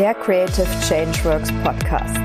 [0.00, 2.16] der Creative Changeworks Podcast.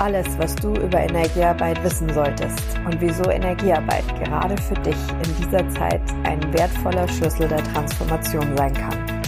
[0.00, 5.68] Alles, was du über Energiearbeit wissen solltest und wieso Energiearbeit gerade für dich in dieser
[5.68, 9.22] Zeit ein wertvoller Schlüssel der Transformation sein kann.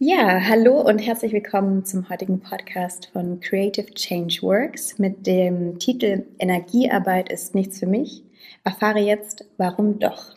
[0.00, 6.24] Ja, hallo und herzlich willkommen zum heutigen Podcast von Creative Change Works mit dem Titel
[6.40, 8.24] Energiearbeit ist nichts für mich.
[8.64, 10.35] Erfahre jetzt, warum doch.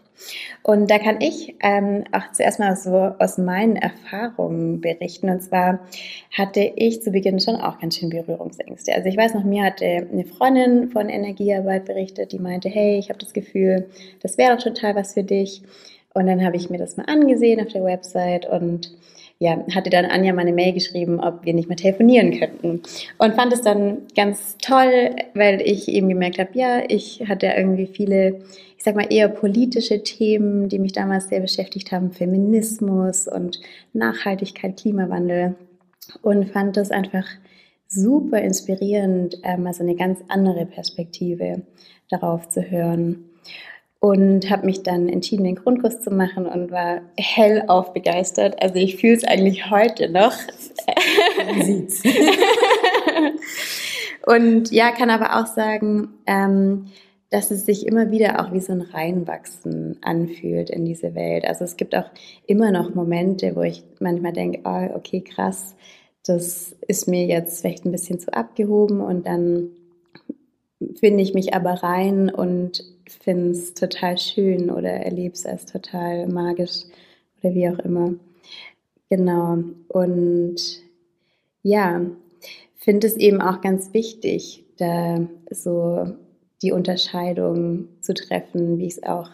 [0.64, 5.30] Und da kann ich ähm, auch zuerst mal so aus meinen Erfahrungen berichten.
[5.30, 5.80] Und zwar
[6.38, 8.94] hatte ich zu Beginn schon auch ganz schön Berührungsängste.
[8.94, 13.10] Also ich weiß noch, mir hatte eine Freundin von Energiearbeit berichtet, die meinte, hey, ich
[13.10, 13.90] habe das Gefühl,
[14.22, 15.64] das wäre doch total was für dich.
[16.14, 18.92] Und dann habe ich mir das mal angesehen auf der Website und
[19.40, 22.82] ja, hatte dann Anja meine Mail geschrieben, ob wir nicht mehr telefonieren könnten.
[23.18, 27.88] Und fand es dann ganz toll, weil ich eben gemerkt habe, ja, ich hatte irgendwie
[27.88, 28.42] viele
[28.80, 33.60] ich sag mal, eher politische Themen, die mich damals sehr beschäftigt haben, Feminismus und
[33.92, 35.56] Nachhaltigkeit, Klimawandel
[36.22, 37.26] und fand das einfach
[37.90, 41.64] super inspirierend, mal so eine ganz andere Perspektive
[42.10, 43.26] darauf zu hören.
[44.02, 48.62] Und habe mich dann entschieden, den Grundkurs zu machen und war hellauf begeistert.
[48.62, 50.34] Also ich fühle es eigentlich heute noch.
[51.46, 52.02] Man sieht's.
[54.26, 56.86] und ja, kann aber auch sagen, ähm,
[57.30, 61.46] dass es sich immer wieder auch wie so ein Reinwachsen anfühlt in diese Welt.
[61.46, 62.10] Also es gibt auch
[62.48, 65.76] immer noch Momente, wo ich manchmal denke, oh, okay, krass,
[66.26, 69.70] das ist mir jetzt vielleicht ein bisschen zu abgehoben und dann
[70.96, 72.84] finde ich mich aber rein und
[73.22, 76.84] finde es total schön oder erlebe es als total magisch
[77.42, 78.14] oder wie auch immer.
[79.10, 79.58] Genau.
[79.88, 80.58] Und
[81.64, 82.02] ja,
[82.78, 85.20] finde es eben auch ganz wichtig, da
[85.50, 86.08] so
[86.62, 89.30] die Unterscheidung zu treffen, wie ich es auch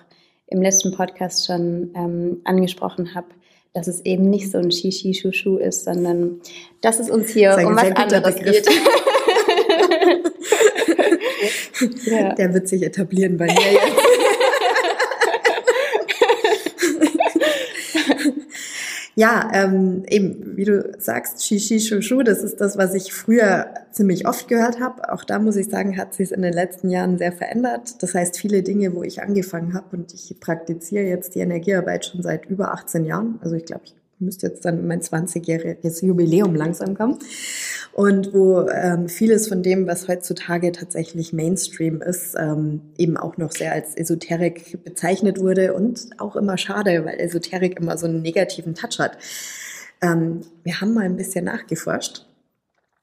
[0.48, 3.28] im letzten Podcast schon ähm, angesprochen habe,
[3.74, 6.40] dass es eben nicht so ein Shishi Shushu ist, sondern
[6.82, 8.68] dass es uns hier um was anderes geht.
[12.06, 12.34] ja.
[12.38, 13.96] Der wird sich etablieren bei mir jetzt.
[19.18, 24.28] Ja, ähm, eben, wie du sagst, Shishi Shushu, das ist das, was ich früher ziemlich
[24.28, 25.10] oft gehört habe.
[25.10, 28.04] Auch da muss ich sagen, hat sich in den letzten Jahren sehr verändert.
[28.04, 32.24] Das heißt, viele Dinge, wo ich angefangen habe und ich praktiziere jetzt die Energiearbeit schon
[32.24, 33.40] seit über 18 Jahren.
[33.42, 37.20] Also ich glaube, ich müsste jetzt dann mein 20-jähriges Jubiläum langsam kommen.
[37.94, 43.52] Und wo ähm, vieles von dem, was heutzutage tatsächlich Mainstream ist, ähm, eben auch noch
[43.52, 48.76] sehr als Esoterik bezeichnet wurde und auch immer schade, weil Esoterik immer so einen negativen
[48.76, 49.18] Touch hat.
[50.02, 52.26] Ähm, wir haben mal ein bisschen nachgeforscht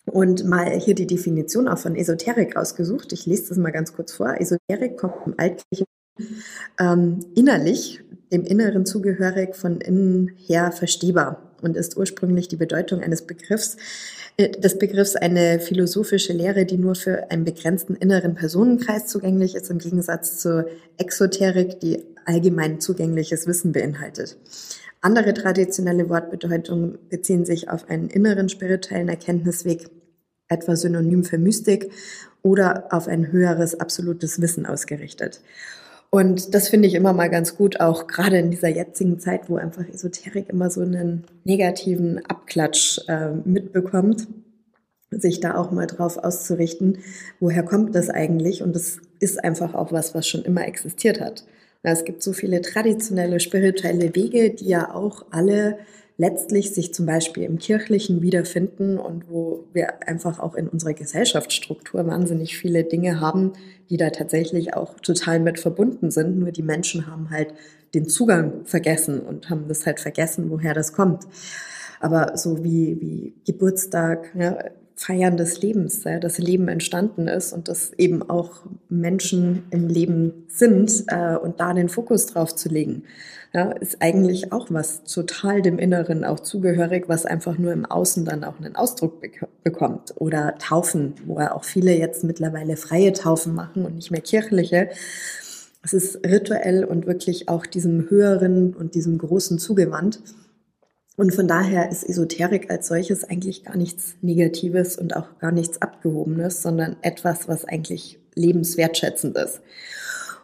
[0.05, 3.13] und mal hier die Definition auch von Esoterik rausgesucht.
[3.13, 4.41] Ich lese das mal ganz kurz vor.
[4.41, 5.87] Esoterik kommt im Altgriechischen
[6.79, 8.03] ähm, innerlich
[8.33, 13.77] dem Inneren zugehörig, von innen her verstehbar und ist ursprünglich die Bedeutung eines Begriffs,
[14.37, 19.71] äh, des Begriffs eine philosophische Lehre, die nur für einen begrenzten inneren Personenkreis zugänglich ist,
[19.71, 20.67] im Gegensatz zur
[20.99, 24.37] Exoterik, die allgemein zugängliches Wissen beinhaltet.
[25.01, 29.91] Andere traditionelle Wortbedeutungen beziehen sich auf einen inneren spirituellen Erkenntnisweg,
[30.49, 31.91] etwa synonym für Mystik,
[32.43, 35.41] oder auf ein höheres absolutes Wissen ausgerichtet.
[36.15, 39.57] Und das finde ich immer mal ganz gut, auch gerade in dieser jetzigen Zeit, wo
[39.57, 44.29] einfach Esoterik immer so einen negativen Abklatsch äh, mitbekommt,
[45.11, 46.99] sich da auch mal drauf auszurichten,
[47.41, 48.63] woher kommt das eigentlich?
[48.63, 51.47] Und das ist einfach auch was, was schon immer existiert hat.
[51.83, 55.79] Es gibt so viele traditionelle spirituelle Wege, die ja auch alle
[56.17, 62.07] letztlich sich zum Beispiel im Kirchlichen wiederfinden und wo wir einfach auch in unserer Gesellschaftsstruktur
[62.07, 63.53] wahnsinnig viele Dinge haben,
[63.91, 66.39] die da tatsächlich auch total mit verbunden sind.
[66.39, 67.55] Nur die Menschen haben halt
[67.95, 71.25] den Zugang vergessen und haben das halt vergessen, woher das kommt.
[72.01, 74.59] Aber so wie, wie Geburtstag, ja,
[75.03, 80.45] Feiern des Lebens, ja, das Leben entstanden ist und dass eben auch Menschen im Leben
[80.47, 83.03] sind äh, und da den Fokus drauf zu legen,
[83.53, 88.25] ja, ist eigentlich auch was total dem Inneren auch zugehörig, was einfach nur im Außen
[88.25, 90.15] dann auch einen Ausdruck bek bekommt.
[90.17, 94.89] Oder Taufen, wo ja auch viele jetzt mittlerweile freie Taufen machen und nicht mehr kirchliche.
[95.83, 100.21] Es ist rituell und wirklich auch diesem Höheren und diesem Großen zugewandt.
[101.17, 105.83] Und von daher ist Esoterik als solches eigentlich gar nichts Negatives und auch gar nichts
[105.83, 109.61] Abgehobenes, sondern etwas, was eigentlich lebenswertschätzend ist.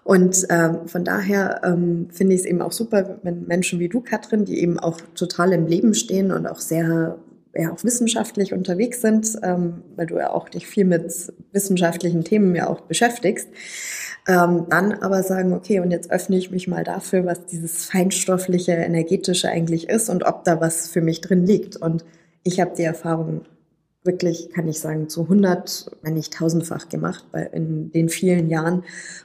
[0.04, 4.00] Und ähm, von daher ähm, finde ich es eben auch super, wenn Menschen wie du,
[4.00, 7.18] Katrin, die eben auch total im Leben stehen und auch sehr
[7.54, 11.12] ja, auch wissenschaftlich unterwegs sind, ähm, weil du ja auch dich viel mit
[11.52, 13.48] wissenschaftlichen Themen ja auch beschäftigst,
[14.28, 18.72] Ähm, dann aber sagen, okay, und jetzt öffne ich mich mal dafür, was dieses feinstoffliche,
[18.72, 21.76] energetische eigentlich ist und ob da was für mich drin liegt.
[21.76, 22.04] Und
[22.42, 23.46] ich habe die Erfahrung
[24.08, 28.82] wirklich, kann ich sagen, zu 100, wenn nicht tausendfach gemacht, weil in den vielen Jahren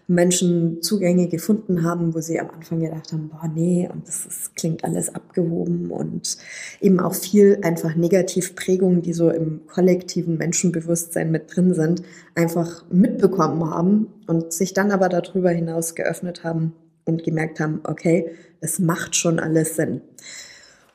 [0.08, 4.56] Menschen Zugänge gefunden haben, wo sie am Anfang gedacht haben, boah, nee, und das ist,
[4.58, 6.38] klingt alles abgehoben und
[6.82, 12.04] eben auch viel einfach Negativprägungen, die so im kollektiven Menschenbewusstsein mit drin sind,
[12.36, 16.74] einfach mitbekommen haben und sich dann aber darüber hinaus geöffnet haben
[17.06, 20.02] und gemerkt haben, okay, es macht schon alles Sinn.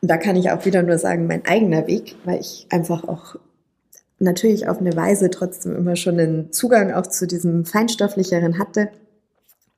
[0.03, 3.37] Und da kann ich auch wieder nur sagen, mein eigener Weg, weil ich einfach auch
[4.19, 8.91] natürlich auf eine Weise trotzdem immer schon einen Zugang auch zu diesem feinstofflicheren hatte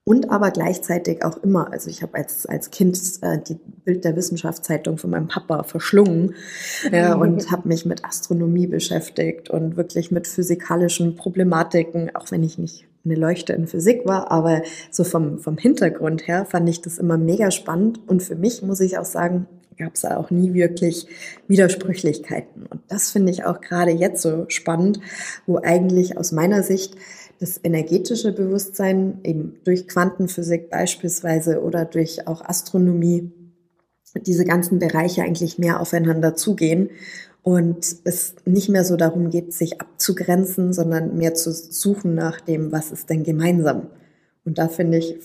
[0.04, 3.54] und aber gleichzeitig auch immer, also ich habe als, als Kind äh, die
[3.84, 6.34] Bild der Wissenschaftszeitung von meinem Papa verschlungen
[6.90, 12.58] ja, und habe mich mit Astronomie beschäftigt und wirklich mit physikalischen Problematiken, auch wenn ich
[12.58, 16.98] nicht eine Leuchte in Physik war, aber so vom, vom Hintergrund her fand ich das
[16.98, 18.00] immer mega spannend.
[18.08, 19.46] Und für mich muss ich auch sagen,
[19.80, 21.06] gab es auch nie wirklich
[21.48, 22.66] Widersprüchlichkeiten.
[22.66, 25.00] Und das finde ich auch gerade jetzt so spannend,
[25.46, 26.96] wo eigentlich aus meiner Sicht
[27.40, 33.32] das energetische Bewusstsein eben durch Quantenphysik beispielsweise oder durch auch Astronomie
[34.26, 36.90] diese ganzen Bereiche eigentlich mehr aufeinander zugehen
[37.42, 42.72] und es nicht mehr so darum geht, sich abzugrenzen, sondern mehr zu suchen nach dem,
[42.72, 43.86] was ist denn gemeinsam.
[44.44, 45.16] Und da finde ich,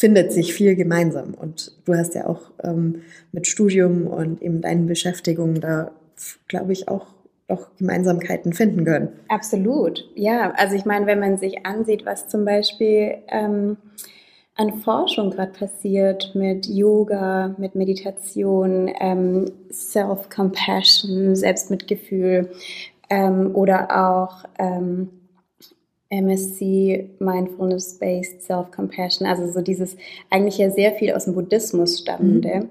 [0.00, 1.34] findet sich viel gemeinsam.
[1.34, 3.02] Und du hast ja auch ähm,
[3.32, 5.90] mit Studium und eben deinen Beschäftigungen da,
[6.48, 7.08] glaube ich, auch
[7.48, 9.10] doch Gemeinsamkeiten finden können.
[9.28, 10.52] Absolut, ja.
[10.56, 13.76] Also ich meine, wenn man sich ansieht, was zum Beispiel ähm,
[14.56, 22.50] an Forschung gerade passiert mit Yoga, mit Meditation, ähm, Self-Compassion, Selbstmitgefühl
[23.10, 25.10] ähm, oder auch ähm,
[26.10, 29.96] MSC, Mindfulness-Based Self-Compassion, also so dieses
[30.28, 32.68] eigentlich ja sehr viel aus dem Buddhismus stammende, mhm.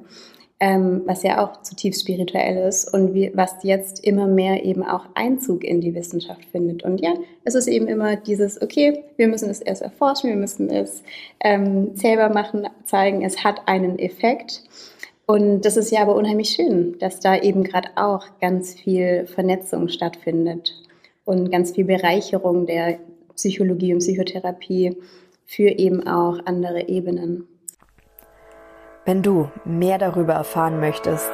[0.59, 5.05] ähm, was ja auch zutiefst spirituell ist und wie, was jetzt immer mehr eben auch
[5.15, 6.83] Einzug in die Wissenschaft findet.
[6.83, 7.13] Und ja,
[7.45, 11.01] es ist eben immer dieses, okay, wir müssen es erst erforschen, wir müssen es
[11.39, 14.63] ähm, selber machen, zeigen, es hat einen Effekt.
[15.25, 19.87] Und das ist ja aber unheimlich schön, dass da eben gerade auch ganz viel Vernetzung
[19.87, 20.73] stattfindet
[21.23, 22.97] und ganz viel Bereicherung der
[23.39, 24.97] Psychologie und Psychotherapie
[25.45, 27.47] für eben auch andere Ebenen.
[29.05, 31.29] Wenn du mehr darüber erfahren möchtest,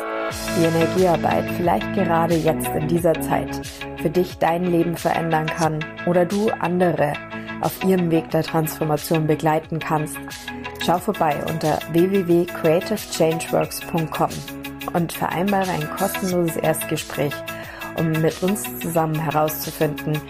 [0.56, 3.50] wie Energiearbeit vielleicht gerade jetzt in dieser Zeit
[3.98, 7.14] für dich dein Leben verändern kann oder du andere
[7.62, 10.20] auf ihrem Weg der Transformation begleiten kannst,
[10.86, 14.30] schau vorbei unter www.creativechangeworks.com
[14.94, 17.34] und vereinbare ein kostenloses Erstgespräch,
[17.98, 20.22] um mit uns zusammen herauszufinden,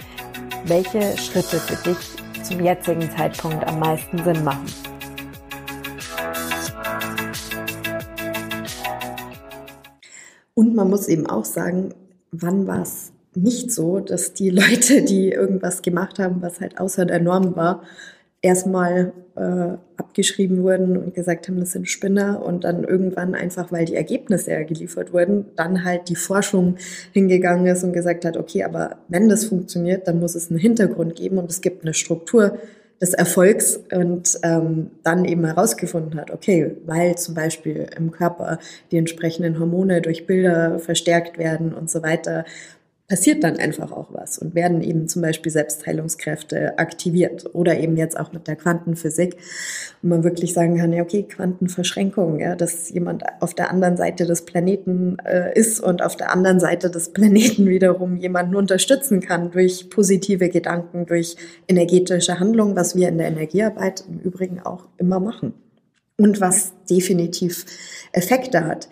[0.67, 1.97] welche Schritte für dich
[2.43, 4.65] zum jetzigen Zeitpunkt am meisten Sinn machen.
[10.55, 11.93] Und man muss eben auch sagen,
[12.31, 17.05] wann war es nicht so, dass die Leute, die irgendwas gemacht haben, was halt außer
[17.05, 17.83] der Norm war,
[18.45, 23.85] erstmal äh, abgeschrieben wurden und gesagt haben, das sind Spinner und dann irgendwann einfach, weil
[23.85, 26.75] die Ergebnisse ja geliefert wurden, dann halt die Forschung
[27.11, 31.15] hingegangen ist und gesagt hat, okay, aber wenn das funktioniert, dann muss es einen Hintergrund
[31.15, 32.59] geben und es gibt eine Struktur
[33.01, 38.59] des Erfolgs und ähm, dann eben herausgefunden hat, okay, weil zum Beispiel im Körper
[38.91, 42.45] die entsprechenden Hormone durch Bilder verstärkt werden und so weiter,
[43.07, 48.19] passiert dann einfach auch was und werden eben zum Beispiel Selbstheilungskräfte aktiviert oder eben jetzt
[48.19, 49.37] auch mit der Quantenphysik,
[50.01, 54.25] wo man wirklich sagen kann, ja okay, Quantenverschränkung, ja, dass jemand auf der anderen Seite
[54.25, 59.51] des Planeten äh, ist und auf der anderen Seite des Planeten wiederum jemanden unterstützen kann
[59.51, 61.35] durch positive Gedanken, durch
[61.67, 65.53] energetische Handlung, was wir in der Energiearbeit im Übrigen auch immer machen
[66.17, 67.65] und was definitiv
[68.13, 68.89] Effekte hat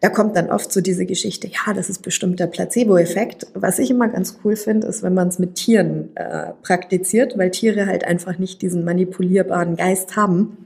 [0.00, 3.46] da kommt dann oft so diese Geschichte, ja, das ist bestimmt der Placebo-Effekt.
[3.54, 7.50] Was ich immer ganz cool finde, ist, wenn man es mit Tieren äh, praktiziert, weil
[7.50, 10.58] Tiere halt einfach nicht diesen manipulierbaren Geist haben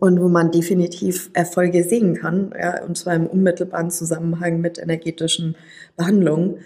[0.00, 5.56] und wo man definitiv Erfolge sehen kann, ja, und zwar im unmittelbaren Zusammenhang mit energetischen
[5.96, 6.56] Behandlungen.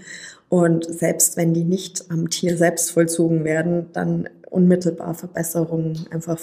[0.48, 6.40] Und selbst wenn die nicht am Tier selbst vollzogen werden, dann unmittelbar Verbesserungen einfach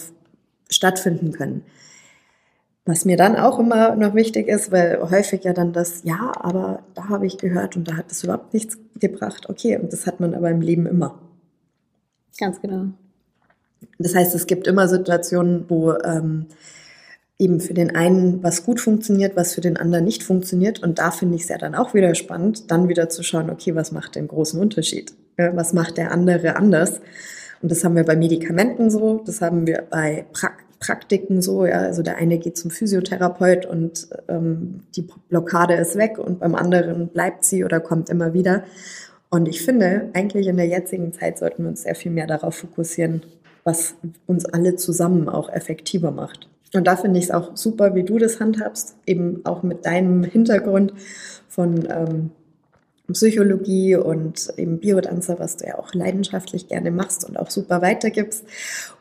[0.69, 1.63] stattfinden können.
[2.87, 6.83] Was mir dann auch immer noch wichtig ist, weil häufig ja dann das, ja, aber
[6.95, 9.49] da habe ich gehört und da hat das überhaupt nichts gebracht.
[9.49, 11.19] Okay, und das hat man aber im Leben immer.
[12.39, 12.85] Ganz genau.
[13.99, 16.45] Das heißt, es gibt immer Situationen, wo ähm,
[17.37, 20.81] eben für den einen was gut funktioniert, was für den anderen nicht funktioniert.
[20.81, 23.75] Und da finde ich es ja dann auch wieder spannend, dann wieder zu schauen, okay,
[23.75, 25.13] was macht den großen Unterschied?
[25.37, 27.01] Ja, was macht der andere anders?
[27.61, 31.79] Und das haben wir bei Medikamenten so, das haben wir bei pra Praktiken so, ja,
[31.79, 37.07] also der eine geht zum Physiotherapeut und ähm, die Blockade ist weg und beim anderen
[37.07, 38.63] bleibt sie oder kommt immer wieder.
[39.29, 42.55] Und ich finde, eigentlich in der jetzigen Zeit sollten wir uns sehr viel mehr darauf
[42.55, 43.23] fokussieren,
[43.63, 46.47] was uns alle zusammen auch effektiver macht.
[46.73, 50.23] Und da finde ich es auch super, wie du das handhabst, eben auch mit deinem
[50.23, 50.93] Hintergrund
[51.47, 52.31] von ähm,
[53.13, 58.45] Psychologie und eben Biodanzer, was du ja auch leidenschaftlich gerne machst und auch super weitergibst.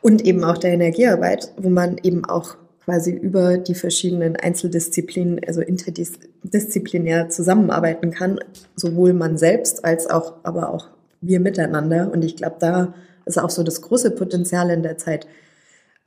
[0.01, 5.59] Und eben auch der Energiearbeit, wo man eben auch quasi über die verschiedenen Einzeldisziplinen, also
[5.59, 8.39] interdisziplinär zusammenarbeiten kann,
[8.77, 10.87] sowohl man selbst als auch, aber auch
[11.19, 12.09] wir miteinander.
[12.09, 12.93] Und ich glaube, da
[13.25, 15.27] ist auch so das große Potenzial in der Zeit,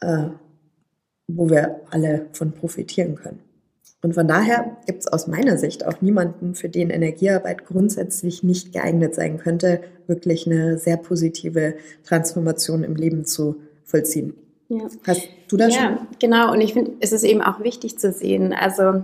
[0.01, 0.29] äh,
[1.29, 3.50] wo wir alle von profitieren können.
[4.03, 8.73] Und von daher gibt es aus meiner Sicht auch niemanden, für den Energiearbeit grundsätzlich nicht
[8.73, 14.35] geeignet sein könnte, wirklich eine sehr positive Transformation im Leben zu vollziehen.
[14.69, 14.85] Ja.
[15.07, 15.93] Hast du das ja, schon?
[15.93, 16.53] Ja, genau.
[16.53, 19.03] Und ich finde, es ist eben auch wichtig zu sehen, also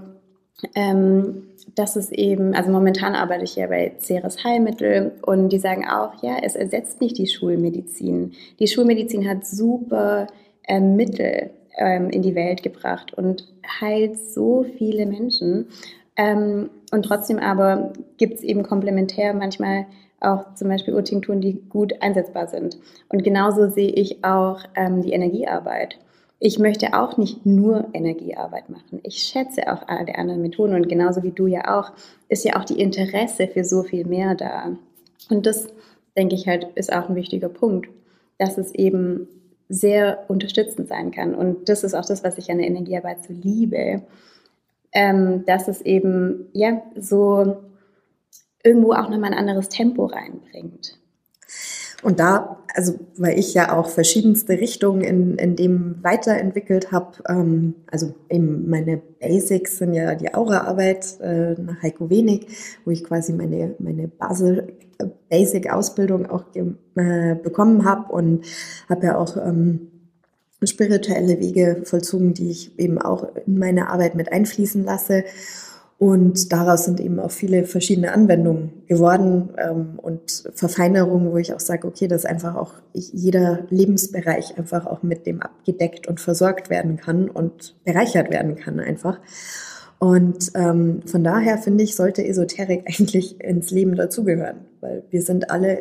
[0.74, 1.42] ähm,
[1.74, 6.22] dass es eben, also momentan arbeite ich ja bei Ceres Heilmittel und die sagen auch,
[6.22, 8.32] ja, es ersetzt nicht die Schulmedizin.
[8.58, 10.28] Die Schulmedizin hat super
[10.62, 13.46] äh, Mittel, ähm, in die Welt gebracht und
[13.80, 15.68] heilt so viele Menschen.
[16.16, 19.86] Ähm, und trotzdem aber gibt es eben komplementär manchmal
[20.20, 22.78] auch zum Beispiel Urtinkturen, die gut einsetzbar sind.
[23.08, 25.98] Und genauso sehe ich auch ähm, die Energiearbeit.
[26.38, 29.00] Ich möchte auch nicht nur Energiearbeit machen.
[29.02, 31.92] Ich schätze auch alle anderen Methoden und genauso wie du ja auch,
[32.28, 34.76] ist ja auch die Interesse für so viel mehr da.
[35.30, 35.68] Und das,
[36.16, 37.88] denke ich halt, ist auch ein wichtiger Punkt,
[38.38, 39.28] dass es eben
[39.68, 41.34] sehr unterstützend sein kann.
[41.34, 44.02] Und das ist auch das, was ich an der Energiearbeit so liebe,
[44.92, 47.56] ähm, dass es eben ja so
[48.62, 50.98] irgendwo auch nochmal ein anderes Tempo reinbringt.
[52.02, 57.74] Und da, also weil ich ja auch verschiedenste Richtungen in, in dem weiterentwickelt habe, ähm,
[57.90, 62.46] also eben meine Basics sind ja die Aura-Arbeit äh, nach Heiko Wenig,
[62.84, 64.62] wo ich quasi meine, meine Basis,
[65.28, 68.44] Basic-Ausbildung auch äh, bekommen habe und
[68.88, 69.88] habe ja auch ähm,
[70.62, 75.24] spirituelle Wege vollzogen, die ich eben auch in meine Arbeit mit einfließen lasse.
[75.98, 81.60] Und daraus sind eben auch viele verschiedene Anwendungen geworden ähm, und Verfeinerungen, wo ich auch
[81.60, 86.98] sage, okay, dass einfach auch jeder Lebensbereich einfach auch mit dem abgedeckt und versorgt werden
[86.98, 89.20] kann und bereichert werden kann einfach.
[89.98, 95.50] Und ähm, von daher finde ich, sollte Esoterik eigentlich ins Leben dazugehören, weil wir sind
[95.50, 95.80] alle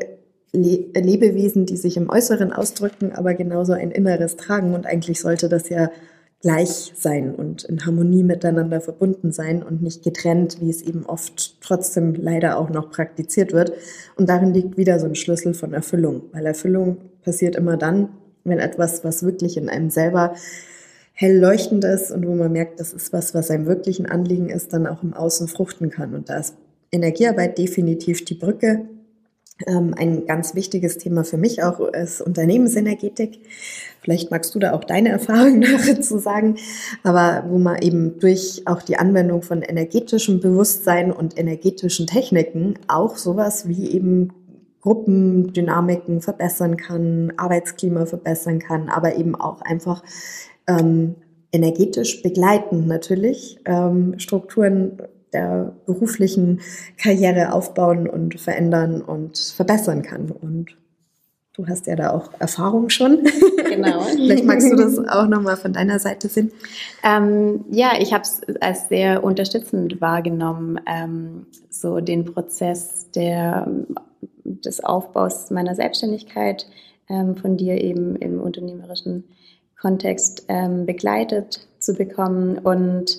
[0.51, 4.73] Le Lebewesen, die sich im Äußeren ausdrücken, aber genauso ein Inneres tragen.
[4.73, 5.89] Und eigentlich sollte das ja
[6.41, 11.59] gleich sein und in Harmonie miteinander verbunden sein und nicht getrennt, wie es eben oft
[11.61, 13.73] trotzdem leider auch noch praktiziert wird.
[14.15, 18.09] Und darin liegt wieder so ein Schlüssel von Erfüllung, weil Erfüllung passiert immer dann,
[18.43, 20.35] wenn etwas, was wirklich in einem selber
[21.13, 24.49] hell leuchtend ist und wo man merkt, das ist was, was einem wirklich ein Anliegen
[24.49, 26.13] ist, dann auch im Außen fruchten kann.
[26.13, 26.55] Und da ist
[26.91, 28.85] Energiearbeit definitiv die Brücke
[29.65, 33.39] ein ganz wichtiges Thema für mich auch ist Unternehmensenergetik.
[34.01, 36.57] Vielleicht magst du da auch deine Erfahrungen dazu sagen,
[37.03, 43.15] aber wo man eben durch auch die Anwendung von energetischem Bewusstsein und energetischen Techniken auch
[43.15, 44.33] sowas wie eben
[44.81, 50.03] Gruppendynamiken verbessern kann, Arbeitsklima verbessern kann, aber eben auch einfach
[50.67, 51.15] ähm,
[51.51, 54.97] energetisch begleitend natürlich ähm, Strukturen
[55.35, 56.61] der beruflichen
[56.97, 60.31] Karriere aufbauen und verändern und verbessern kann.
[60.31, 60.75] Und
[61.53, 63.27] du hast ja da auch Erfahrung schon.
[63.65, 64.01] Genau.
[64.15, 66.53] Vielleicht magst du das auch nochmal von deiner Seite finden.
[67.03, 73.67] Ähm, ja, ich habe es als sehr unterstützend wahrgenommen, ähm, so den Prozess der,
[74.45, 76.67] des Aufbaus meiner Selbstständigkeit
[77.09, 79.25] ähm, von dir eben im unternehmerischen
[79.81, 83.17] Kontext ähm, begleitet zu bekommen und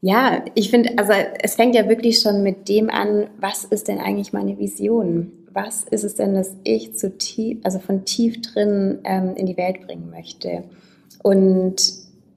[0.00, 1.12] ja, ich finde, also
[1.42, 5.32] es fängt ja wirklich schon mit dem an, was ist denn eigentlich meine Vision?
[5.52, 9.56] Was ist es denn, dass ich zu tief, also von tief drin ähm, in die
[9.56, 10.62] Welt bringen möchte?
[11.22, 11.76] Und,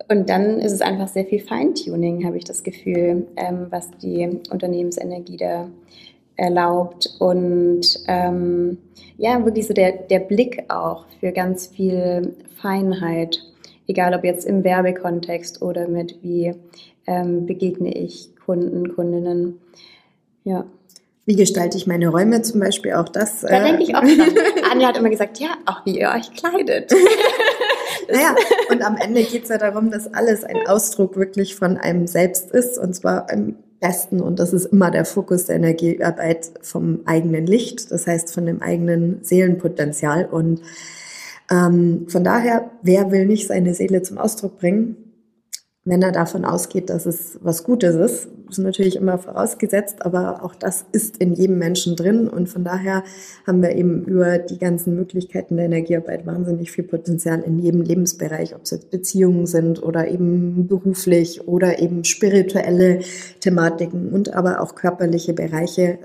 [0.10, 4.40] und dann ist es einfach sehr viel Feintuning, habe ich das Gefühl, ähm, was die
[4.50, 5.70] Unternehmensenergie da
[6.36, 7.16] erlaubt.
[7.20, 8.80] Und ähm,
[9.18, 13.40] ja, wirklich so der, der Blick auch für ganz viel Feinheit,
[13.88, 16.56] egal ob jetzt im Werbekontext oder mit wie
[17.08, 19.60] ähm, begegne ich Kunden, Kundinnen.
[20.44, 20.66] Ja.
[21.26, 22.94] Wie gestalte ich meine Räume zum Beispiel?
[22.94, 23.42] Auch das.
[23.42, 24.34] Da äh, denke ich auch dran.
[24.72, 26.92] Anja hat immer gesagt, ja, auch wie ihr euch kleidet.
[28.12, 28.36] naja,
[28.70, 32.52] und am Ende geht es ja darum, dass alles ein Ausdruck wirklich von einem selbst
[32.52, 34.22] ist und zwar im besten.
[34.22, 38.62] Und das ist immer der Fokus der Energiearbeit vom eigenen Licht, das heißt von dem
[38.62, 40.26] eigenen Seelenpotenzial.
[40.26, 40.62] Und
[41.52, 44.96] Ähm, von daher, wer will nicht seine Seele zum Ausdruck bringen?
[45.84, 48.28] Wenn er davon ausgeht, dass es was Gutes ist.
[48.50, 52.28] Ist natürlich immer vorausgesetzt, aber auch das ist in jedem Menschen drin.
[52.28, 53.04] Und von daher
[53.48, 58.54] haben wir eben über die ganzen Möglichkeiten der Energiearbeit wahnsinnig viel Potenzial in jedem Lebensbereich,
[58.54, 63.00] ob es jetzt Beziehungen sind oder eben beruflich oder eben spirituelle
[63.40, 65.98] Thematiken und aber auch körperliche Bereiche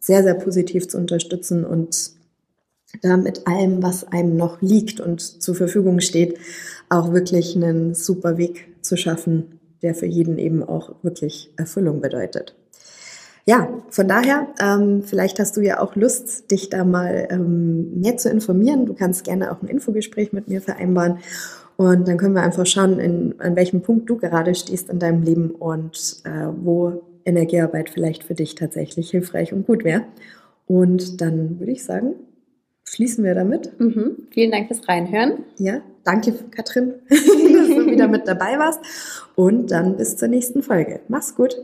[0.00, 2.12] sehr, sehr positiv zu unterstützen und
[3.02, 6.38] da mit allem, was einem noch liegt und zur Verfügung steht,
[6.90, 12.54] auch wirklich einen super Weg zu schaffen, der für jeden eben auch wirklich Erfüllung bedeutet.
[13.46, 18.16] Ja, von daher, ähm, vielleicht hast du ja auch Lust, dich da mal ähm, mehr
[18.18, 18.84] zu informieren.
[18.84, 21.18] Du kannst gerne auch ein Infogespräch mit mir vereinbaren.
[21.76, 25.22] Und dann können wir einfach schauen, in, an welchem Punkt du gerade stehst in deinem
[25.22, 30.02] Leben und äh, wo Energiearbeit vielleicht für dich tatsächlich hilfreich und gut wäre.
[30.66, 32.14] Und dann würde ich sagen,
[32.90, 33.78] schließen wir damit.
[33.78, 34.26] Mhm.
[34.30, 35.44] Vielen Dank fürs Reinhören.
[35.58, 38.80] Ja, danke, Katrin, dass du wieder mit dabei warst.
[39.36, 41.00] Und dann bis zur nächsten Folge.
[41.08, 41.56] Mach's gut.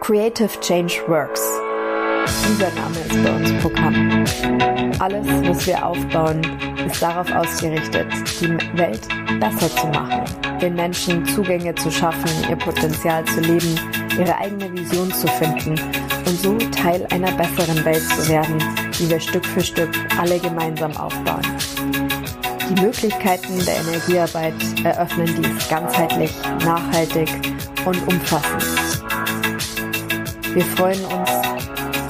[0.00, 1.63] Creative Change Works.
[2.26, 4.24] Dieser Name ist bei uns Programm.
[4.98, 6.40] Alles, was wir aufbauen,
[6.86, 8.06] ist darauf ausgerichtet,
[8.40, 9.06] die Welt
[9.40, 10.24] besser zu machen,
[10.60, 13.78] den Menschen Zugänge zu schaffen, ihr Potenzial zu leben,
[14.18, 15.78] ihre eigene Vision zu finden
[16.26, 18.58] und so Teil einer besseren Welt zu werden,
[18.98, 21.42] die wir Stück für Stück alle gemeinsam aufbauen.
[22.70, 26.32] Die Möglichkeiten der Energiearbeit eröffnen dies ganzheitlich,
[26.64, 27.28] nachhaltig
[27.84, 28.64] und umfassend.
[30.54, 31.43] Wir freuen uns,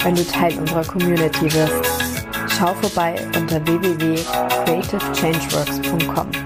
[0.05, 1.75] wenn du Teil unserer Community wirst.
[2.57, 6.44] Schau vorbei unter www.creativechangeworks.com.